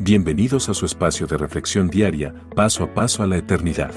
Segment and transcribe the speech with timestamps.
[0.00, 3.92] Bienvenidos a su espacio de reflexión diaria, paso a paso a la eternidad.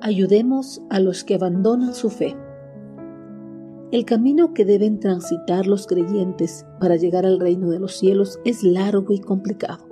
[0.00, 2.36] Ayudemos a los que abandonan su fe.
[3.90, 8.62] El camino que deben transitar los creyentes para llegar al reino de los cielos es
[8.62, 9.88] largo y complicado.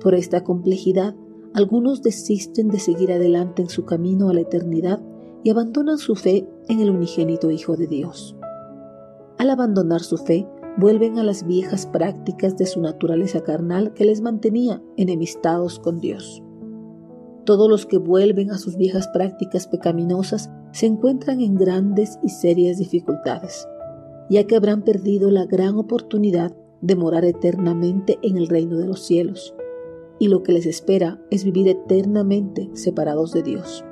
[0.00, 1.16] Por esta complejidad,
[1.52, 5.02] algunos desisten de seguir adelante en su camino a la eternidad
[5.42, 8.36] y abandonan su fe en el unigénito Hijo de Dios.
[9.36, 14.20] Al abandonar su fe, vuelven a las viejas prácticas de su naturaleza carnal que les
[14.20, 16.42] mantenía enemistados con Dios.
[17.44, 22.78] Todos los que vuelven a sus viejas prácticas pecaminosas se encuentran en grandes y serias
[22.78, 23.68] dificultades,
[24.30, 29.04] ya que habrán perdido la gran oportunidad de morar eternamente en el reino de los
[29.04, 29.54] cielos,
[30.18, 33.84] y lo que les espera es vivir eternamente separados de Dios.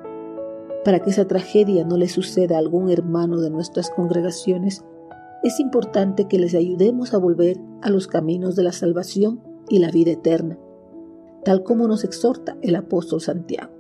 [0.85, 4.85] Para que esa tragedia no le suceda a algún hermano de nuestras congregaciones,
[5.43, 9.91] es importante que les ayudemos a volver a los caminos de la salvación y la
[9.91, 10.59] vida eterna,
[11.45, 13.73] tal como nos exhorta el apóstol Santiago.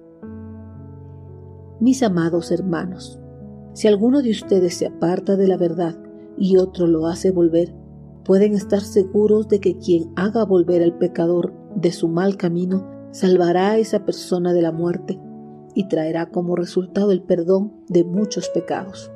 [1.81, 3.21] Mis amados hermanos,
[3.75, 5.97] si alguno de ustedes se aparta de la verdad
[6.37, 7.75] y otro lo hace volver,
[8.25, 13.73] pueden estar seguros de que quien haga volver al pecador de su mal camino salvará
[13.73, 15.21] a esa persona de la muerte
[15.75, 19.11] y traerá como resultado el perdón de muchos pecados.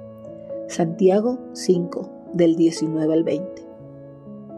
[0.69, 3.67] Santiago 5, del 19 al 20.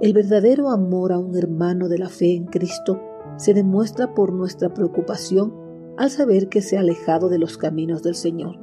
[0.01, 3.01] El verdadero amor a un hermano de la fe en Cristo
[3.37, 5.53] se demuestra por nuestra preocupación
[5.97, 8.59] al saber que se ha alejado de los caminos del Señor.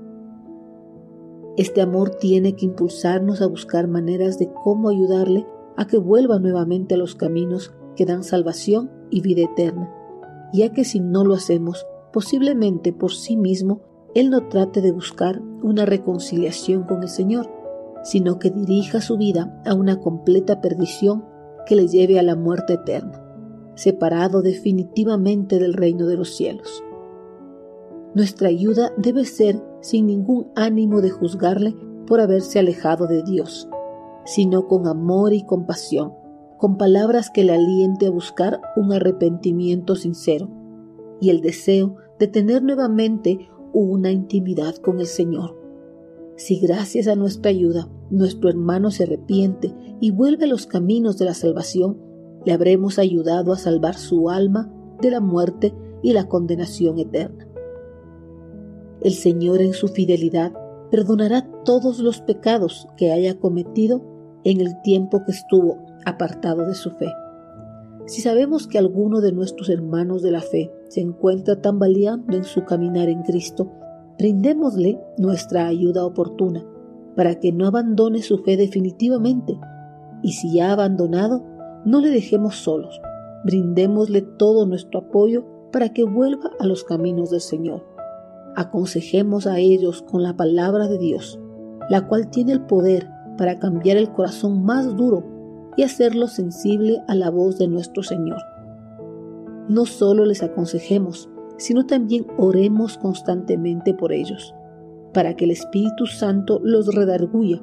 [1.57, 5.45] Este amor tiene que impulsarnos a buscar maneras de cómo ayudarle
[5.77, 9.93] a que vuelva nuevamente a los caminos que dan salvación y vida eterna,
[10.53, 13.81] ya que si no lo hacemos, posiblemente por sí mismo,
[14.13, 17.49] Él no trate de buscar una reconciliación con el Señor,
[18.05, 21.25] sino que dirija su vida a una completa perdición
[21.65, 23.19] que le lleve a la muerte eterna,
[23.73, 26.83] separado definitivamente del reino de los cielos.
[28.13, 31.75] Nuestra ayuda debe ser sin ningún ánimo de juzgarle
[32.05, 33.67] por haberse alejado de Dios,
[34.23, 36.13] sino con amor y compasión,
[36.57, 40.47] con palabras que le aliente a buscar un arrepentimiento sincero
[41.19, 45.64] y el deseo de tener nuevamente una intimidad con el Señor.
[46.35, 51.25] Si gracias a nuestra ayuda nuestro hermano se arrepiente y vuelve a los caminos de
[51.25, 51.97] la salvación,
[52.45, 55.73] le habremos ayudado a salvar su alma de la muerte
[56.03, 57.47] y la condenación eterna.
[59.01, 60.53] El Señor en su fidelidad
[60.91, 64.03] perdonará todos los pecados que haya cometido
[64.43, 67.11] en el tiempo que estuvo apartado de su fe.
[68.05, 72.63] Si sabemos que alguno de nuestros hermanos de la fe se encuentra tambaleando en su
[72.65, 73.71] caminar en Cristo,
[74.17, 76.65] brindémosle nuestra ayuda oportuna
[77.15, 79.57] para que no abandone su fe definitivamente
[80.21, 81.43] y si ha abandonado,
[81.85, 82.99] no le dejemos solos,
[83.43, 87.85] brindémosle todo nuestro apoyo para que vuelva a los caminos del Señor.
[88.55, 91.39] Aconsejemos a ellos con la palabra de Dios,
[91.89, 95.23] la cual tiene el poder para cambiar el corazón más duro
[95.77, 98.39] y hacerlo sensible a la voz de nuestro Señor.
[99.67, 104.53] No solo les aconsejemos, sino también oremos constantemente por ellos
[105.13, 107.61] para que el Espíritu Santo los redarguya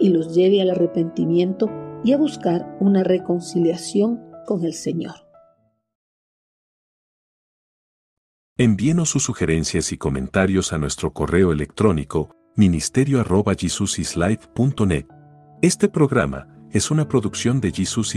[0.00, 1.70] y los lleve al arrepentimiento
[2.04, 5.14] y a buscar una reconciliación con el Señor.
[8.56, 15.06] Envíenos sus sugerencias y comentarios a nuestro correo electrónico ministerio.jesusislife.net.
[15.62, 18.06] Este programa es una producción de Jesus